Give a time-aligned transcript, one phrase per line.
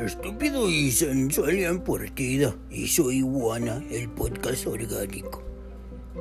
[0.00, 2.54] Estúpido y sensual en partida.
[2.70, 5.42] Y soy Juana, el podcast orgánico.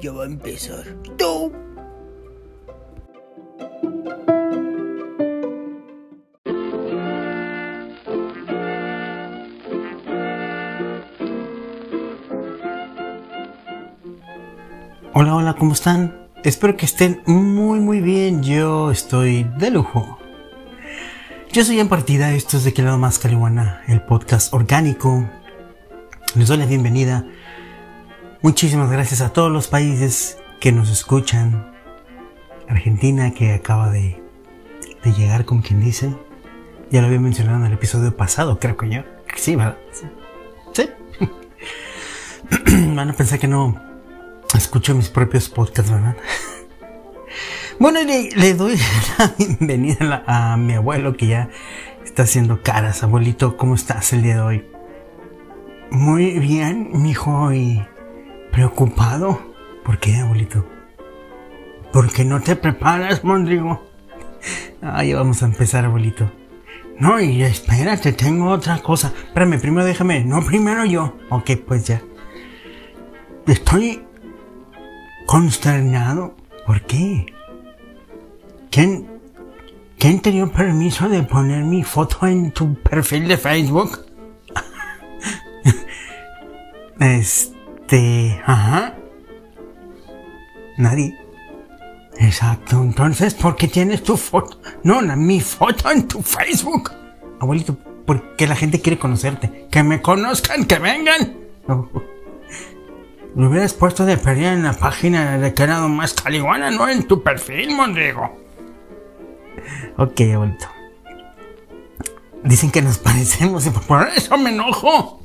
[0.02, 0.86] Ya va a empezar.
[1.18, 1.52] ¡Tú!
[15.14, 16.27] Hola, hola, ¿cómo están?
[16.44, 18.44] Espero que estén muy, muy bien.
[18.44, 20.20] Yo estoy de lujo.
[21.52, 25.28] Yo soy en partida, esto es de que lado más Calihuana, el podcast orgánico.
[26.36, 27.26] Les doy la bienvenida.
[28.44, 31.74] Muchísimas gracias a todos los países que nos escuchan.
[32.70, 34.22] Argentina que acaba de,
[35.04, 36.16] de llegar, como quien dice.
[36.92, 39.02] Ya lo había mencionado en el episodio pasado, creo que yo.
[39.36, 39.78] Sí, ¿verdad?
[40.74, 40.88] Sí.
[42.96, 43.87] Van a pensar que no
[44.56, 46.16] escucho mis propios podcasts, ¿verdad?
[47.80, 48.76] Bueno, le, doy
[49.20, 51.50] la bienvenida a, a mi abuelo que ya
[52.04, 53.04] está haciendo caras.
[53.04, 54.66] Abuelito, ¿cómo estás el día de hoy?
[55.92, 57.86] Muy bien, mijo, y
[58.52, 59.40] preocupado.
[59.86, 60.66] ¿Por qué, abuelito?
[61.94, 63.88] ¿Por qué no te preparas, Mondrigo?
[64.82, 66.32] Ahí vamos a empezar, abuelito.
[67.00, 69.14] No, y espérate, tengo otra cosa.
[69.28, 70.24] Espérame, primero déjame.
[70.24, 71.16] No, primero yo.
[71.30, 72.02] Ok, pues ya.
[73.46, 74.07] Estoy
[75.28, 76.36] consternado.
[76.66, 77.28] ¿Por qué?
[78.72, 79.08] ¿Quién,
[80.00, 84.06] ¿Quién te dio permiso de poner mi foto en tu perfil de Facebook?
[87.00, 88.42] este...
[88.44, 88.96] Ajá.
[90.78, 91.16] Nadie.
[92.20, 92.82] Exacto.
[92.82, 94.60] Entonces, ¿por qué tienes tu foto?
[94.84, 96.92] No, la, mi foto en tu Facebook.
[97.40, 99.68] Abuelito, porque la gente quiere conocerte.
[99.70, 101.36] Que me conozcan, que vengan.
[103.38, 107.22] Lo hubieras puesto de perdida en la página de Quedado Más Caliguana, no en tu
[107.22, 108.36] perfil, Mondrigo.
[109.96, 110.66] Ok, abuelito.
[112.44, 115.22] Dicen que nos parecemos y por eso me enojo.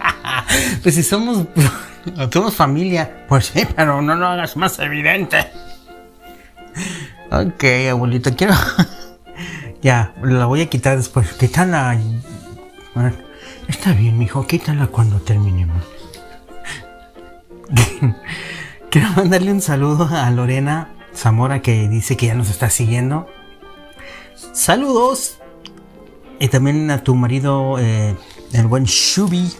[0.84, 1.44] pues si somos,
[2.32, 5.44] somos familia, pues sí, pero no lo hagas más evidente.
[7.32, 8.54] Ok, abuelito, quiero...
[9.82, 11.32] ya, la voy a quitar después.
[11.32, 11.98] Quítala.
[13.66, 15.91] Está bien, mijo, quítala cuando terminemos.
[18.90, 23.26] quiero mandarle un saludo a Lorena Zamora que dice que ya nos está siguiendo.
[24.52, 25.38] Saludos.
[26.38, 28.16] Y también a tu marido, eh,
[28.52, 29.52] el buen Shubi.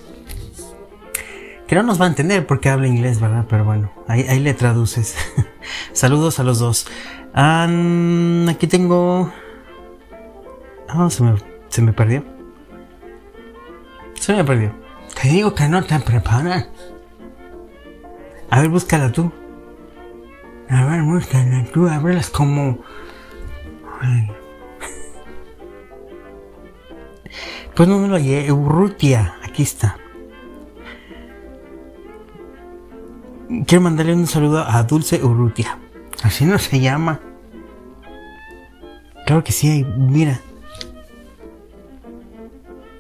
[1.67, 3.47] Que no nos va a entender porque habla inglés, ¿verdad?
[3.49, 5.17] Pero bueno, ahí, ahí le traduces.
[5.93, 6.87] Saludos a los dos.
[7.35, 9.33] Aquí tengo...
[10.95, 11.35] Oh, se me,
[11.69, 12.25] se me perdió.
[14.21, 14.75] Se me perdió.
[15.21, 16.69] Te digo que no te preparas.
[18.53, 19.33] A ver, búscala tú.
[20.69, 21.89] A ver, búscala tú.
[21.89, 22.81] Ábrelas como...
[24.03, 24.31] Ay.
[27.75, 28.53] Pues no me lo hallé.
[28.53, 29.37] Urrutia.
[29.43, 29.97] Aquí está.
[33.67, 35.79] Quiero mandarle un saludo a Dulce Urrutia.
[36.23, 37.21] Así no se llama.
[39.25, 40.39] Claro que sí, mira.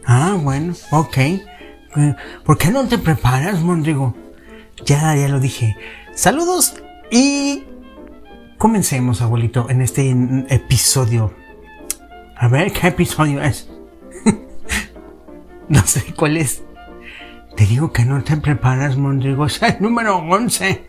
[0.07, 1.19] Ah, bueno, ok.
[2.43, 4.15] ¿Por qué no te preparas, Mondrigo?
[4.85, 5.77] Ya, ya lo dije.
[6.15, 6.75] Saludos
[7.11, 7.65] y
[8.59, 10.11] comencemos, abuelito, en este
[10.49, 11.33] episodio.
[12.37, 13.69] A ver, ¿qué episodio es?
[15.69, 16.63] no sé cuál es.
[17.57, 19.47] Te digo que no te preparas, Mondrigo.
[19.47, 20.87] Es el número 11.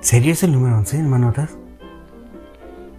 [0.00, 1.56] ¿Serio es el número 11, hermanotas?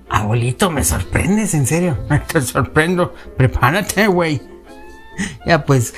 [0.09, 1.97] Abuelito, me sorprendes, en serio.
[2.31, 3.13] Te sorprendo.
[3.37, 4.41] Prepárate, güey.
[5.45, 5.93] Ya pues.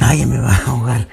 [0.00, 1.08] Ay, ya me va a ahogar.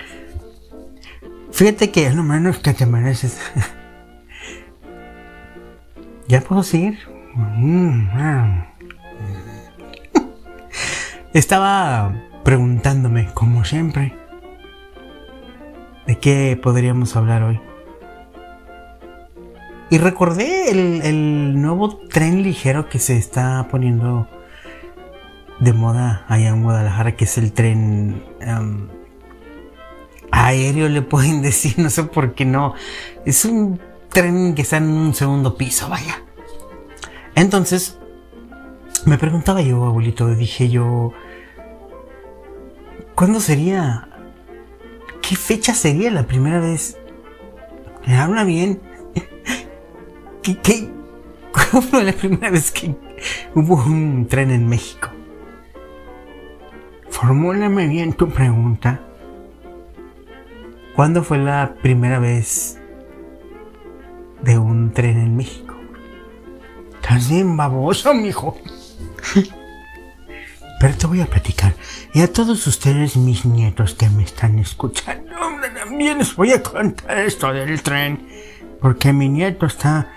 [1.54, 3.40] Fíjate que es lo menos que te mereces.
[6.28, 6.98] ¿Ya puedo seguir?
[11.32, 12.12] Estaba
[12.44, 14.16] preguntándome, como siempre,
[16.08, 17.62] de qué podríamos hablar hoy.
[19.92, 24.28] Y recordé el, el, nuevo tren ligero que se está poniendo
[25.60, 28.24] de moda allá en Guadalajara, que es el tren
[30.44, 32.74] aéreo, le pueden decir, no sé por qué no.
[33.26, 33.80] Es un
[34.10, 36.22] tren que está en un segundo piso, vaya.
[37.36, 37.98] Entonces,
[39.06, 41.12] me preguntaba yo, abuelito, dije yo,
[43.16, 44.10] ¿cuándo sería?
[45.22, 46.98] ¿Qué fecha sería la primera vez?
[48.06, 48.82] ¿Me habla bien?
[50.44, 50.90] ¿Qué, qué?
[51.52, 52.96] ¿Cuándo fue la primera vez que
[53.56, 55.10] hubo un tren en México?
[57.10, 59.00] Formúlame bien tu pregunta.
[60.96, 62.80] ¿Cuándo fue la primera vez
[64.44, 65.76] de un tren en México.
[66.96, 68.58] Estás bien baboso, mijo.
[70.80, 71.74] Pero te voy a platicar.
[72.14, 75.32] Y a todos ustedes, mis nietos que me están escuchando,
[75.80, 78.28] también les voy a contar esto del tren.
[78.82, 80.12] Porque mi nieto está...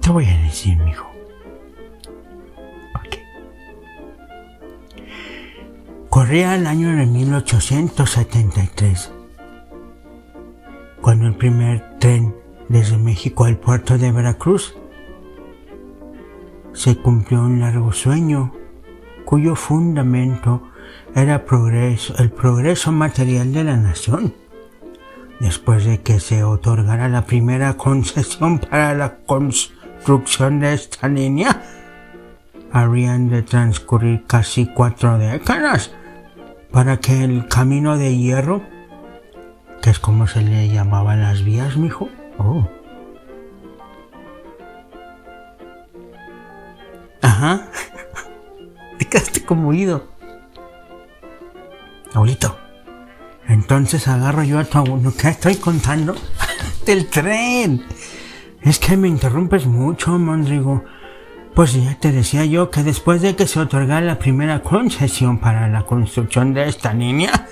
[0.00, 1.15] Te voy a decir, mijo.
[6.16, 9.12] Corría el año de 1873.
[11.02, 12.34] Cuando el primer tren
[12.70, 14.74] desde México al puerto de Veracruz
[16.72, 18.54] se cumplió un largo sueño
[19.26, 20.62] cuyo fundamento
[21.14, 21.44] era
[22.18, 24.32] el progreso material de la nación.
[25.38, 31.62] Después de que se otorgara la primera concesión para la construcción de esta línea,
[32.72, 35.90] habrían de transcurrir casi cuatro décadas
[36.76, 38.62] para que el camino de hierro,
[39.80, 42.68] que es como se le llamaban las vías, mijo, oh,
[47.22, 47.70] Ajá.
[48.98, 50.06] Te quedaste como oído.
[52.12, 52.58] Abuelito.
[53.48, 55.14] Entonces agarro yo a tu abuelo.
[55.18, 56.14] ¿Qué estoy contando?
[56.84, 57.86] Del tren.
[58.60, 60.84] Es que me interrumpes mucho, Mondrigo.
[61.56, 65.68] Pues ya te decía yo que después de que se otorgara la primera concesión para
[65.68, 67.48] la construcción de esta línea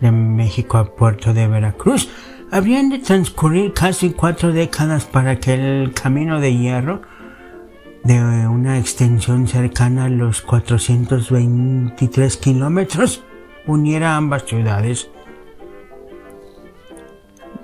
[0.00, 2.08] de México a Puerto de Veracruz,
[2.50, 7.02] habrían de transcurrir casi cuatro décadas para que el camino de hierro
[8.04, 13.22] de una extensión cercana a los 423 kilómetros
[13.66, 15.10] uniera ambas ciudades.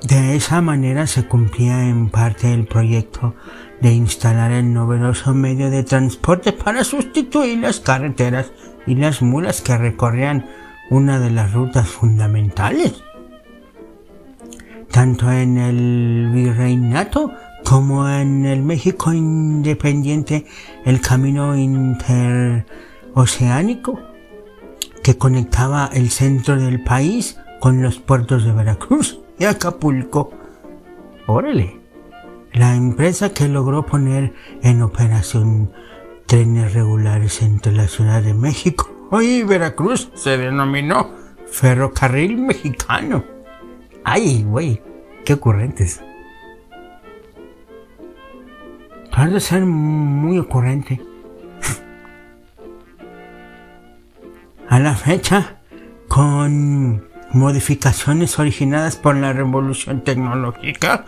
[0.03, 3.35] De esa manera se cumplía en parte el proyecto
[3.81, 8.53] de instalar el novedoso medio de transporte para sustituir las carreteras
[8.87, 10.47] y las mulas que recorrían
[10.91, 13.03] una de las rutas fundamentales.
[14.91, 17.33] Tanto en el virreinato
[17.65, 20.47] como en el México independiente
[20.85, 23.99] el camino interoceánico
[25.03, 30.31] que conectaba el centro del país con los puertos de Veracruz y Acapulco.
[31.27, 31.81] Órale.
[32.53, 35.73] La empresa que logró poner en operación
[36.27, 38.91] trenes regulares entre la Ciudad de México
[39.23, 41.11] y Veracruz se denominó
[41.47, 43.25] Ferrocarril Mexicano.
[44.05, 44.83] Ay, güey,
[45.25, 46.03] qué ocurrentes.
[49.27, 51.01] de ser muy ocurrente.
[54.69, 55.61] A la fecha,
[56.07, 61.05] con modificaciones originadas por la revolución tecnológica,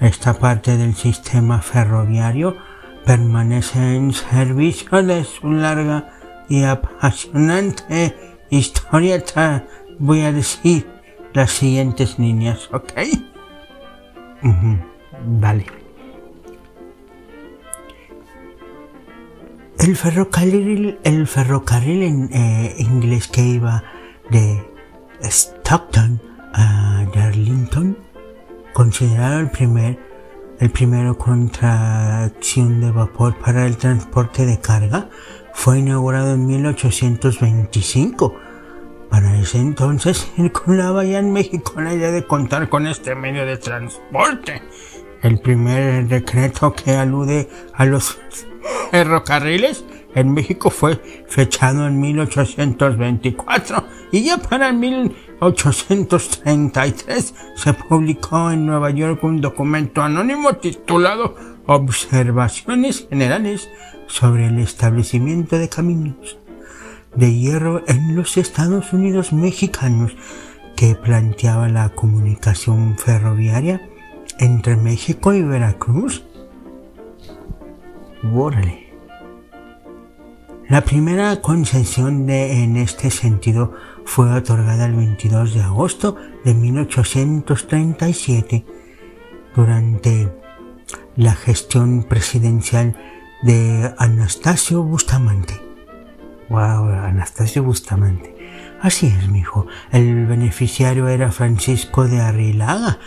[0.00, 2.56] esta parte del sistema ferroviario
[3.04, 6.08] permanece en servicio de su larga
[6.48, 8.16] y apasionante
[8.50, 9.22] historia.
[9.98, 10.86] Voy a decir
[11.32, 12.92] las siguientes líneas, ¿ok?
[15.26, 15.66] Vale.
[19.78, 23.82] El ferrocarril, el ferrocarril en eh, inglés que iba
[24.30, 24.69] de
[25.22, 26.20] Stockton
[26.52, 27.96] a Darlington,
[28.72, 29.98] considerado el primer,
[30.58, 35.08] el primero con tracción de vapor para el transporte de carga,
[35.52, 38.34] fue inaugurado en 1825.
[39.10, 43.56] Para ese entonces circulaba ya en México la idea de contar con este medio de
[43.56, 44.62] transporte.
[45.22, 48.18] El primer decreto que alude a los
[48.90, 58.90] ferrocarriles en México fue fechado en 1824 y ya para 1833 se publicó en Nueva
[58.90, 61.36] York un documento anónimo titulado
[61.66, 63.70] Observaciones Generales
[64.06, 66.38] sobre el establecimiento de caminos
[67.14, 70.16] de hierro en los Estados Unidos mexicanos
[70.76, 73.88] que planteaba la comunicación ferroviaria
[74.38, 76.24] entre México y Veracruz
[80.70, 83.72] la primera concesión de, en este sentido
[84.04, 88.64] fue otorgada el 22 de agosto de 1837
[89.56, 90.32] durante
[91.16, 92.94] la gestión presidencial
[93.42, 95.60] de Anastasio Bustamante.
[96.48, 98.36] Wow, Anastasio Bustamante.
[98.80, 99.66] Así es, mijo.
[99.90, 103.00] El beneficiario era Francisco de Arrilaga,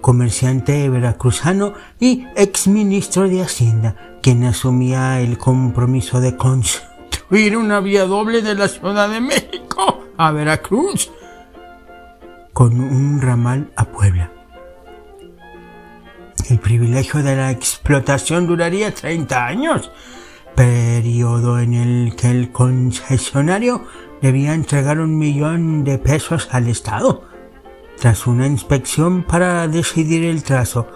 [0.00, 6.36] comerciante veracruzano y exministro de Hacienda, quien asumía el compromiso de
[7.28, 11.10] construir una vía doble de la Ciudad de México a Veracruz,
[12.54, 14.32] con un ramal a Puebla.
[16.48, 19.90] El privilegio de la explotación duraría 30 años,
[20.56, 23.84] periodo en el que el concesionario
[24.22, 27.24] debía entregar un millón de pesos al Estado
[28.00, 30.88] tras una inspección para decidir el trazo,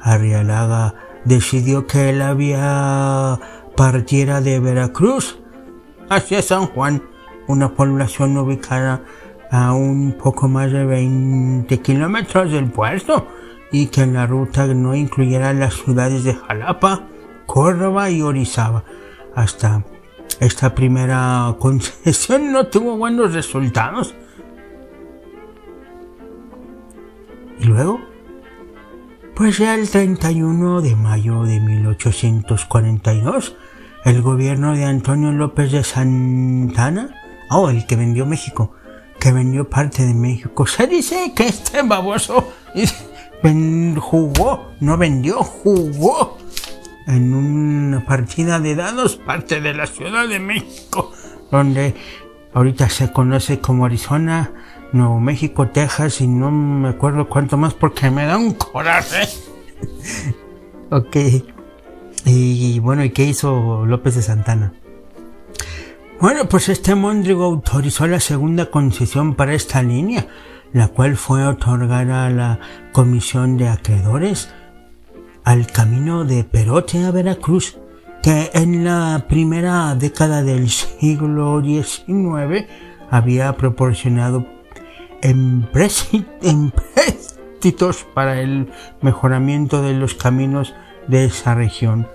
[0.00, 0.94] Arrialaga
[1.24, 3.40] decidió que la vía
[3.76, 5.39] partiera de Veracruz
[6.10, 7.02] hacia San Juan,
[7.46, 9.02] una población ubicada
[9.50, 13.26] a un poco más de 20 kilómetros del puerto
[13.72, 17.06] y que la ruta no incluyera las ciudades de Jalapa,
[17.46, 18.84] Córdoba y Orizaba.
[19.34, 19.84] Hasta
[20.40, 24.14] esta primera concesión no tuvo buenos resultados.
[27.60, 28.00] ¿Y luego?
[29.36, 33.56] Pues ya el 31 de mayo de 1842,
[34.04, 37.10] el gobierno de Antonio López de Santana,
[37.50, 38.74] oh, el que vendió México,
[39.18, 42.52] que vendió parte de México, se dice que este baboso
[44.00, 46.38] jugó, no vendió, jugó
[47.06, 51.12] en una partida de dados parte de la Ciudad de México,
[51.50, 51.94] donde
[52.54, 54.52] ahorita se conoce como Arizona,
[54.92, 59.28] Nuevo México, Texas y no me acuerdo cuánto más porque me da un coraje.
[60.90, 61.16] ok.
[62.24, 64.72] Y bueno, ¿y qué hizo López de Santana?
[66.20, 70.26] Bueno, pues este Mondrigo autorizó la segunda concesión para esta línea,
[70.72, 72.60] la cual fue otorgada a la
[72.92, 74.50] Comisión de Acreedores
[75.44, 77.78] al camino de Perote a Veracruz,
[78.22, 82.66] que en la primera década del siglo XIX
[83.10, 84.46] había proporcionado
[85.22, 90.74] empréstitos para el mejoramiento de los caminos
[91.08, 92.08] de esa región.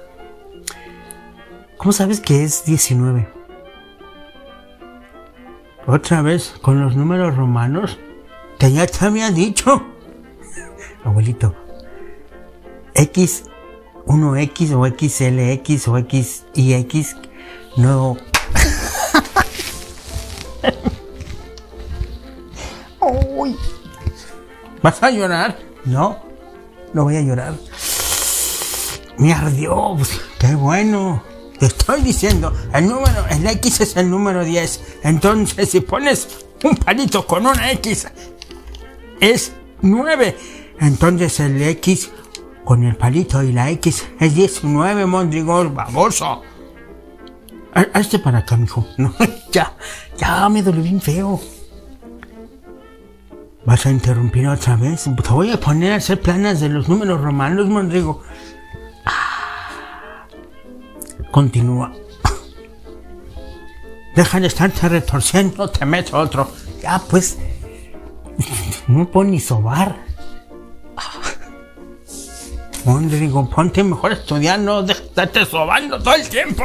[1.78, 3.28] ¿Cómo sabes que es 19?
[5.88, 8.00] Otra vez con los números romanos
[8.58, 9.84] que ya te había dicho.
[11.04, 11.56] Abuelito,
[12.96, 13.44] X,
[14.06, 17.16] 1X o XLX o X y X
[17.78, 18.18] no
[24.82, 25.58] ¿Vas a llorar?
[25.84, 26.20] No,
[26.94, 27.56] no voy a llorar.
[29.18, 31.24] Me ardió, pues, qué bueno.
[31.60, 35.00] Te estoy diciendo, el número, el X es el número 10.
[35.04, 38.08] Entonces, si pones un palito con una X,
[39.22, 40.38] es 9.
[40.82, 42.12] Entonces, el X
[42.66, 46.42] con el palito y la X es 19, Mondrigol, baboso.
[47.94, 48.86] Hazte para acá, mijo.
[48.98, 49.14] No,
[49.52, 49.74] ya,
[50.18, 51.40] ya me dolió bien feo.
[53.66, 55.04] ¿Vas a interrumpir otra vez?
[55.04, 58.22] Te voy a poner a hacer planas de los números romanos, Mondrigo.
[61.36, 61.92] Continúa.
[64.16, 66.50] Deja de estarte retorciendo, te meto otro.
[66.82, 67.38] Ya, pues.
[68.88, 69.98] No puedo ni sobar.
[72.86, 74.86] Mondrigo, ponte mejor estudiar, no
[75.50, 76.64] sobando todo el tiempo.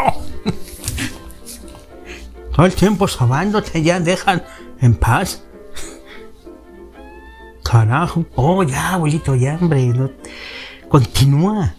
[2.55, 4.45] todo el tiempo sobándote, ya dejan
[4.81, 5.43] en paz.
[7.65, 8.25] Carajo.
[8.37, 9.93] Oh, ya, abuelito, ya, hombre.
[10.89, 11.75] Continúa.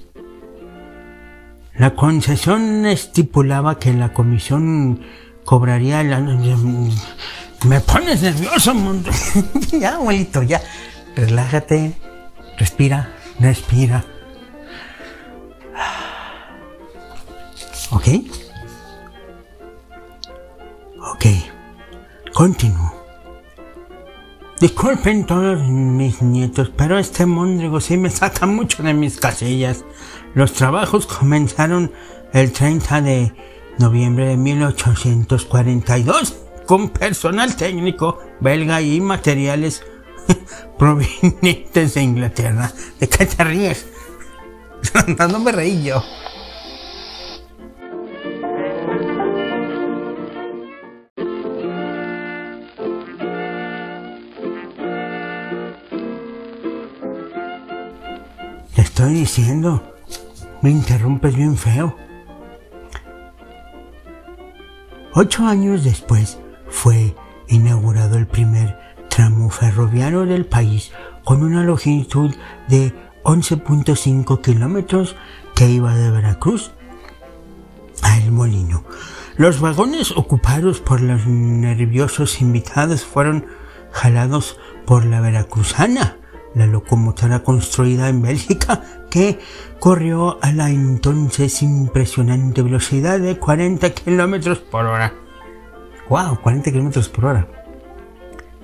[1.76, 5.02] La concesión estipulaba que la comisión
[5.46, 6.20] cobraría la...
[6.20, 9.10] Me pones nervioso, mundo.
[9.80, 10.62] ya, abuelito, ya.
[11.16, 11.94] Relájate.
[12.58, 13.10] Respira,
[13.40, 14.04] respira.
[17.92, 18.08] ¿Ok?
[21.14, 21.26] Ok.
[22.34, 23.02] Continúo.
[24.60, 29.84] Disculpen todos mis nietos, pero este mondrigo sí me saca mucho de mis casillas.
[30.34, 31.92] Los trabajos comenzaron
[32.34, 33.34] el 30 de
[33.78, 36.36] noviembre de 1842
[36.66, 39.84] con personal técnico belga y materiales
[40.78, 42.72] provenientes de Inglaterra.
[43.00, 43.88] ¿De qué te ríes?
[45.18, 46.02] no me reí yo.
[59.02, 59.91] estoy diciendo.
[60.62, 61.96] Me interrumpes bien feo.
[65.14, 66.40] Ocho años después
[66.70, 67.16] fue
[67.48, 68.78] inaugurado el primer
[69.10, 70.92] tramo ferroviario del país
[71.24, 72.32] con una longitud
[72.68, 75.16] de 11.5 kilómetros
[75.56, 76.72] que iba de Veracruz
[78.04, 78.84] a El Molino.
[79.38, 83.48] Los vagones ocupados por los nerviosos invitados fueron
[83.92, 86.18] jalados por la veracruzana
[86.56, 89.40] la locomotora construida en Bélgica que
[89.80, 95.14] corrió a la entonces impresionante velocidad de 40 kilómetros por hora.
[96.10, 96.42] ¡Wow!
[96.42, 97.48] 40 kilómetros por hora.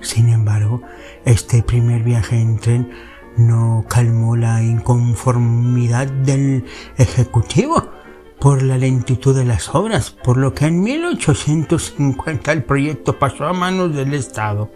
[0.00, 0.82] Sin embargo,
[1.24, 2.90] este primer viaje en tren
[3.36, 6.64] no calmó la inconformidad del
[6.96, 7.90] ejecutivo
[8.38, 13.52] por la lentitud de las obras, por lo que en 1850 el proyecto pasó a
[13.52, 14.70] manos del Estado.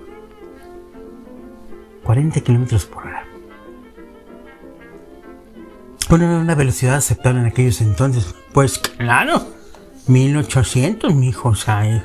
[2.04, 3.32] 40 kilómetros por hora.
[6.12, 8.35] poner una velocidad aceptable en aquellos entonces.
[8.52, 9.47] Pues claro,
[10.09, 12.04] 1800, mijo, o sea,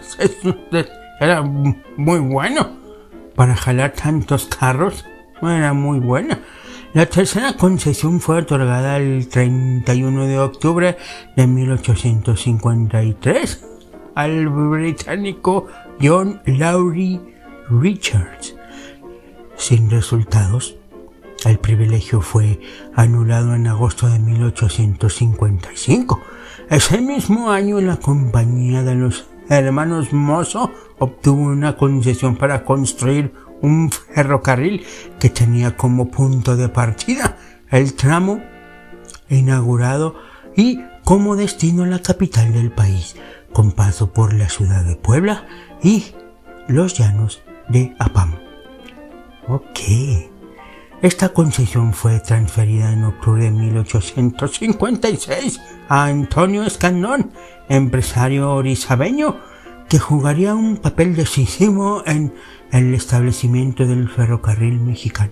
[1.20, 2.77] era muy bueno.
[3.36, 5.04] Para jalar tantos carros,
[5.42, 6.39] era muy buena.
[6.94, 10.98] La tercera concesión fue otorgada el 31 de octubre
[11.36, 13.66] de 1853
[14.16, 15.68] al británico
[16.01, 17.20] John Lowry
[17.70, 18.57] Richards.
[19.58, 20.76] Sin resultados,
[21.46, 22.60] el privilegio fue
[22.96, 26.22] anulado en agosto de 1855.
[26.70, 33.92] Ese mismo año la compañía de los hermanos Mozo obtuvo una concesión para construir un
[33.92, 34.86] ferrocarril
[35.20, 37.38] que tenía como punto de partida
[37.72, 38.42] el tramo
[39.30, 40.16] inaugurado
[40.56, 43.16] y como destino la capital del país,
[43.54, 45.46] con paso por la ciudad de Puebla
[45.82, 46.06] y
[46.68, 48.47] los llanos de Apam.
[49.48, 49.80] Ok.
[51.01, 57.32] Esta concesión fue transferida en octubre de 1856 a Antonio Escandón,
[57.70, 59.38] empresario orizabeño,
[59.88, 62.34] que jugaría un papel decisivo en
[62.72, 65.32] el establecimiento del ferrocarril mexicano.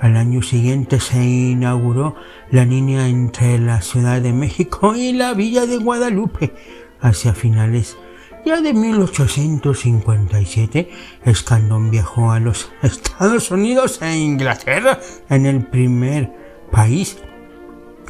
[0.00, 2.16] Al año siguiente se inauguró
[2.50, 6.52] la línea entre la Ciudad de México y la Villa de Guadalupe.
[7.00, 7.96] Hacia finales
[8.44, 10.90] ya de 1857,
[11.24, 16.30] Escandón viajó a los Estados Unidos e Inglaterra en el primer
[16.70, 17.16] país.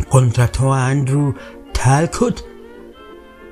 [0.08, 1.34] Contrató a Andrew
[1.72, 2.44] Talcott,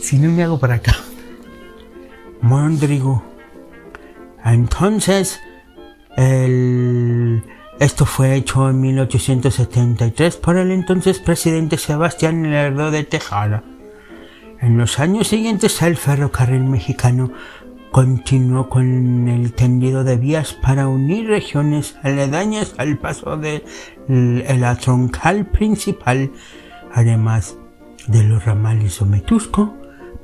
[0.00, 0.98] si no me hago para acá.
[2.42, 3.24] Mondrigo.
[4.44, 5.40] Entonces,
[6.16, 7.42] el...
[7.80, 13.64] esto fue hecho en 1873 por el entonces presidente Sebastián Lerdo de Tejada.
[14.64, 17.30] En los años siguientes el ferrocarril mexicano
[17.90, 23.62] continuó con el tendido de vías para unir regiones aledañas al paso de
[24.08, 26.32] la troncal principal,
[26.94, 27.58] además
[28.06, 29.74] de los ramales Ometusco,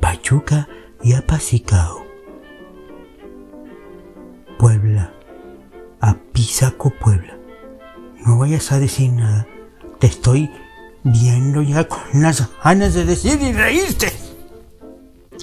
[0.01, 0.71] Pachuca
[1.03, 2.07] y Apacicao.
[4.59, 5.13] Puebla,
[6.01, 7.37] Apizaco, Puebla.
[8.25, 9.47] No vayas a decir nada,
[9.99, 10.51] te estoy
[11.03, 14.10] viendo ya con las ganas de decir y reírte.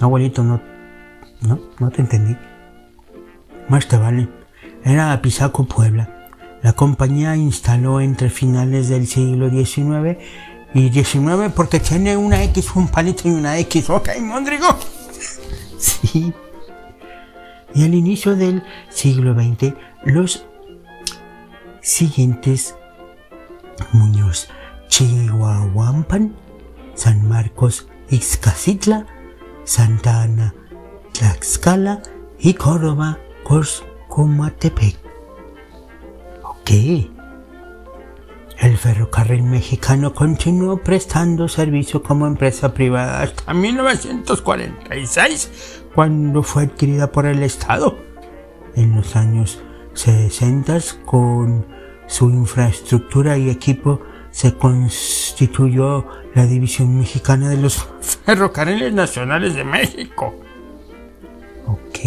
[0.01, 0.61] Abuelito, no,
[1.41, 2.37] no, no te entendí.
[3.67, 4.29] Más te vale.
[4.83, 6.29] Era Apizaco, Puebla.
[6.61, 10.17] La compañía instaló entre finales del siglo XIX
[10.73, 13.89] y XIX porque tiene una X, un palito y una X.
[13.89, 14.67] Ok, Mondrigo.
[15.79, 16.33] Sí.
[17.75, 20.47] Y al inicio del siglo XX, los
[21.81, 22.75] siguientes
[23.91, 24.49] Muñoz,
[24.87, 26.33] Chihuahuampan,
[26.95, 29.05] San Marcos, Ixcacitla,
[29.67, 30.55] Santa Ana,
[31.11, 32.01] Tlaxcala
[32.39, 34.95] y Córdoba, Coscomatepec.
[36.41, 36.71] Ok.
[38.59, 47.25] el ferrocarril mexicano continuó prestando servicio como empresa privada hasta 1946, cuando fue adquirida por
[47.25, 47.97] el Estado.
[48.73, 49.61] En los años
[49.95, 51.65] 60, con
[52.07, 53.99] su infraestructura y equipo,
[54.31, 57.87] se constituyó la División Mexicana de los
[58.25, 60.35] Ferrocarriles Nacionales de México.
[61.65, 61.99] Ok.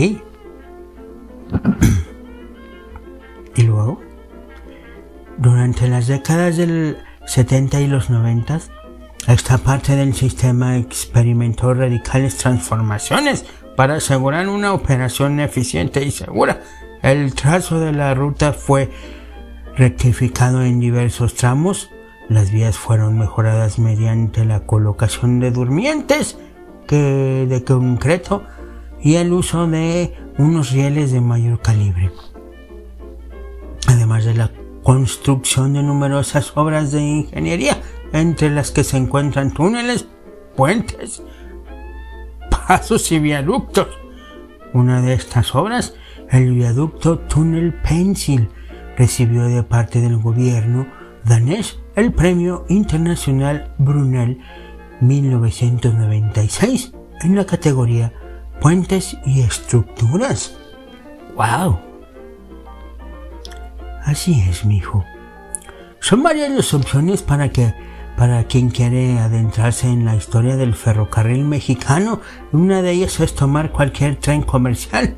[3.56, 4.00] ¿Y luego?
[5.36, 8.60] Durante las décadas del 70 y los 90,
[9.26, 13.44] esta parte del sistema experimentó radicales transformaciones
[13.76, 16.62] para asegurar una operación eficiente y segura.
[17.02, 18.90] El trazo de la ruta fue
[19.76, 21.90] rectificado en diversos tramos,
[22.30, 26.38] las vías fueron mejoradas mediante la colocación de durmientes
[26.88, 28.44] de concreto
[29.00, 32.10] y el uso de unos rieles de mayor calibre.
[33.88, 40.06] Además de la construcción de numerosas obras de ingeniería, entre las que se encuentran túneles,
[40.56, 41.22] puentes,
[42.50, 43.88] pasos y viaductos.
[44.72, 45.94] Una de estas obras,
[46.30, 48.48] el viaducto Tunnel Pencil,
[48.96, 50.86] recibió de parte del gobierno
[51.24, 54.40] danés el Premio Internacional Brunel
[55.02, 58.14] 1996 en la categoría
[58.58, 60.56] Puentes y Estructuras.
[61.36, 61.78] ¡Wow!
[64.02, 65.04] Así es, mijo.
[66.00, 67.74] Son varias las opciones para que
[68.16, 72.22] para quien quiere adentrarse en la historia del ferrocarril mexicano.
[72.52, 75.16] Una de ellas es tomar cualquier tren comercial,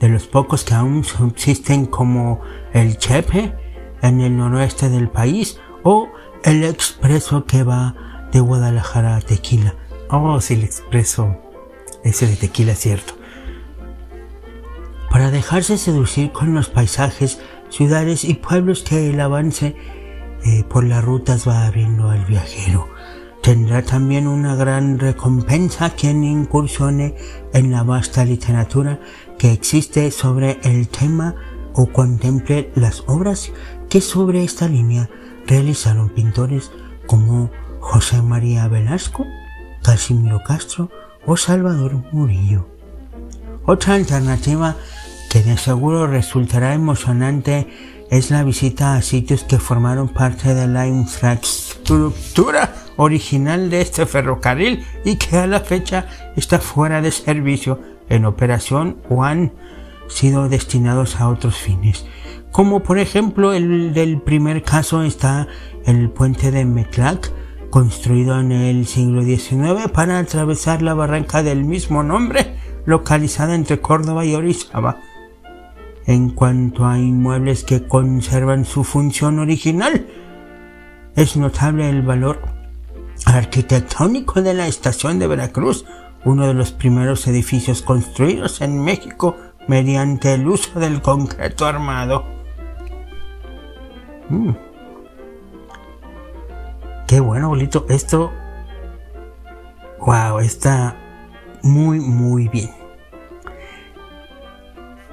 [0.00, 2.40] de los pocos que aún subsisten como
[2.72, 3.54] el Chepe
[4.02, 6.10] en el noroeste del país o
[6.44, 7.94] el expreso que va
[8.30, 9.74] de Guadalajara a Tequila.
[10.10, 11.38] Oh, sí, el expreso
[12.04, 13.14] ese de Tequila, cierto.
[15.10, 19.76] Para dejarse seducir con los paisajes ciudades y pueblos que el avance
[20.44, 22.86] eh, por las rutas va abriendo al viajero.
[23.42, 27.14] Tendrá también una gran recompensa quien incursione
[27.54, 29.00] en la vasta literatura
[29.38, 31.34] que existe sobre el tema
[31.72, 33.52] o contemple las obras
[33.88, 35.08] que sobre esta línea
[35.48, 36.70] realizaron pintores
[37.06, 39.26] como José María Velasco,
[39.82, 40.90] Casimiro Castro
[41.26, 42.68] o Salvador Murillo.
[43.64, 44.76] Otra alternativa
[45.30, 47.66] que de seguro resultará emocionante
[48.10, 54.84] es la visita a sitios que formaron parte de la infraestructura original de este ferrocarril
[55.04, 56.06] y que a la fecha
[56.36, 59.52] está fuera de servicio en operación o han
[60.08, 62.06] sido destinados a otros fines.
[62.52, 65.48] Como por ejemplo el del primer caso está
[65.84, 67.32] el puente de Metlac,
[67.70, 72.56] construido en el siglo XIX para atravesar la barranca del mismo nombre,
[72.86, 74.98] localizada entre Córdoba y Orizaba
[76.08, 80.06] en cuanto a inmuebles que conservan su función original.
[81.14, 82.40] Es notable el valor
[83.26, 85.84] arquitectónico de la estación de Veracruz,
[86.24, 89.36] uno de los primeros edificios construidos en México
[89.68, 92.37] mediante el uso del concreto armado.
[94.28, 94.50] Mm.
[97.06, 97.86] Qué bueno, bolito.
[97.88, 98.32] Esto...
[99.98, 100.96] Wow, está
[101.62, 102.70] muy, muy bien.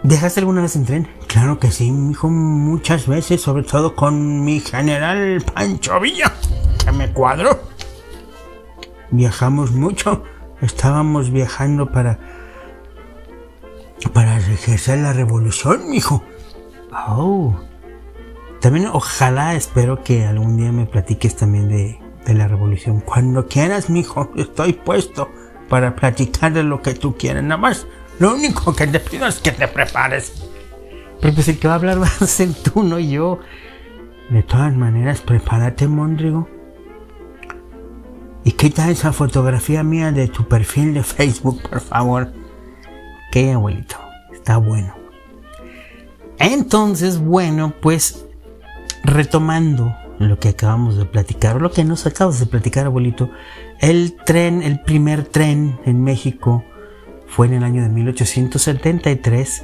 [0.04, 1.08] ¿Dejaste alguna vez en tren?
[1.28, 6.32] Claro que sí, hijo, muchas veces, sobre todo con mi general Pancho Villa,
[6.84, 7.60] que me cuadró.
[9.10, 10.24] Viajamos mucho,
[10.62, 12.20] estábamos viajando para
[14.14, 16.24] para ejercer la revolución, mijo.
[16.92, 17.56] Oh.
[18.66, 23.00] También ojalá, espero que algún día me platiques también de, de la revolución.
[23.00, 25.30] Cuando quieras, mijo, estoy puesto
[25.70, 27.44] para platicar de lo que tú quieras.
[27.44, 27.86] Nada más
[28.18, 30.50] lo único que te pido es que te prepares.
[31.22, 33.38] Pero pues el que va a hablar va a ser tú, no yo.
[34.32, 36.50] De todas maneras, prepárate, Mondrigo.
[38.44, 42.34] Y quita esa fotografía mía de tu perfil de Facebook, por favor.
[43.32, 43.98] Qué abuelito,
[44.34, 44.96] está bueno.
[46.40, 48.25] Entonces, bueno, pues
[49.06, 53.30] retomando lo que acabamos de platicar, lo que nos acabas de platicar, abuelito,
[53.80, 56.64] el tren, el primer tren en México
[57.28, 59.64] fue en el año de 1873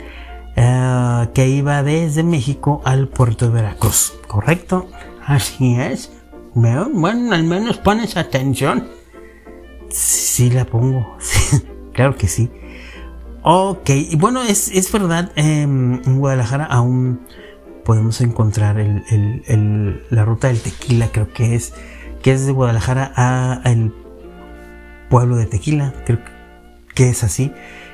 [0.56, 4.90] eh, que iba desde México al puerto de Veracruz, ¿correcto?
[5.26, 6.12] Así es.
[6.54, 8.90] Bueno, al menos pones atención.
[9.90, 11.18] Sí, la pongo.
[11.94, 12.50] claro que sí.
[13.44, 17.22] Ok, y bueno, es, es verdad, em, en Guadalajara aún
[17.92, 21.74] podemos encontrar la ruta del tequila, creo que es,
[22.24, 23.94] que es de Guadalajara a el
[25.10, 26.20] pueblo de Tequila, creo
[26.96, 27.52] que es así.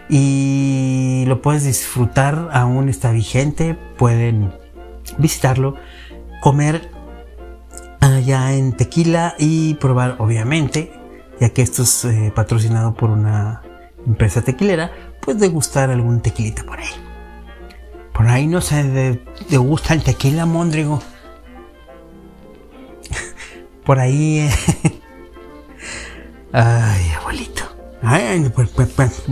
[0.08, 4.54] Y lo puedes disfrutar, aún está vigente, pueden
[5.18, 5.74] visitarlo,
[6.42, 6.92] comer
[8.00, 10.92] allá en Tequila y probar, obviamente,
[11.40, 13.64] ya que esto es eh, patrocinado por una
[14.06, 14.92] empresa tequilera,
[15.24, 17.07] pues degustar algún tequilita por ahí.
[18.18, 21.00] Por ahí no se degusta el tequila, Mondrigo.
[23.86, 24.40] por ahí.
[24.40, 24.52] Eh,
[26.52, 27.64] ay, abuelito.
[28.02, 29.24] Ay, pues, pues, pues,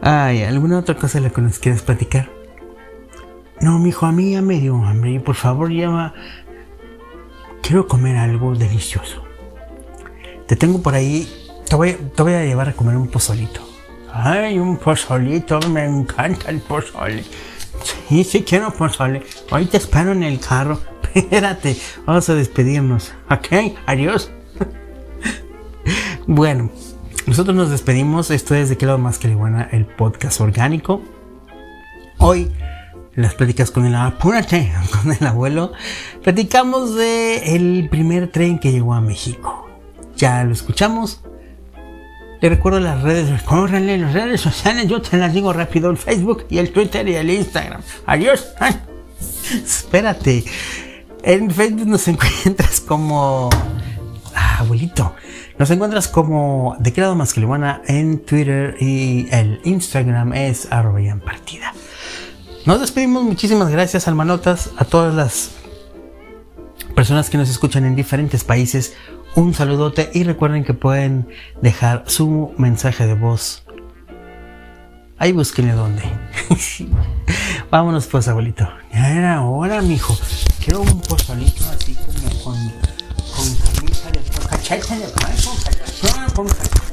[0.00, 2.28] Ay, ¿alguna otra cosa la que nos quieres platicar?
[3.60, 6.14] No, mijo, a mí ya me dio hambre por favor llama.
[7.62, 9.22] Quiero comer algo delicioso.
[10.48, 11.32] Te tengo por ahí.
[11.68, 13.73] Te voy, te voy a llevar a comer un pozolito.
[14.16, 17.24] Ay, un pozolito, me encanta el pozole.
[18.08, 19.24] Sí, sí quiero pozole.
[19.50, 20.80] Hoy te espero en el carro.
[21.14, 23.12] Espérate, vamos a despedirnos.
[23.28, 24.30] Ok, adiós.
[26.28, 26.70] bueno,
[27.26, 28.30] nosotros nos despedimos.
[28.30, 31.02] Esto es de qué lado más que buena, el podcast orgánico.
[32.18, 32.52] Hoy
[33.16, 33.94] las pláticas con el
[35.02, 35.72] con el abuelo,
[36.22, 39.68] platicamos de el primer tren que llegó a México.
[40.16, 41.23] Ya lo escuchamos.
[42.44, 46.44] Le recuerdo las redes, córranle las redes sociales, yo te las digo rápido, el Facebook
[46.50, 47.80] y el Twitter y el Instagram.
[48.04, 48.48] Adiós.
[49.50, 50.44] espérate.
[51.22, 53.48] En Facebook nos encuentras como
[54.34, 55.14] ah, abuelito.
[55.58, 57.40] Nos encuentras como de más que
[57.86, 61.72] en Twitter y el Instagram es arroba partida.
[62.66, 65.52] Nos despedimos, muchísimas gracias almanotas, a todas las
[66.94, 68.92] personas que nos escuchan en diferentes países.
[69.36, 71.28] Un saludote y recuerden que pueden
[71.60, 73.64] dejar su mensaje de voz.
[75.18, 76.02] Ahí búsquenle dónde.
[77.70, 78.68] Vámonos pues, abuelito.
[78.92, 80.16] Ya era hora, mijo.
[80.64, 82.54] Quiero un pozolito así como con,
[83.34, 85.06] con camisa de cachete de
[86.34, 86.84] con cachete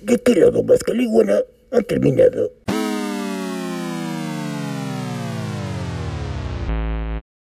[0.00, 0.92] ¿De qué lado más que
[1.72, 2.61] ha terminado?